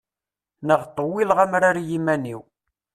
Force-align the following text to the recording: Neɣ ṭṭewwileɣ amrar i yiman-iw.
Neɣ 0.67 0.81
ṭṭewwileɣ 0.89 1.37
amrar 1.43 1.75
i 1.81 1.87
yiman-iw. 1.89 2.41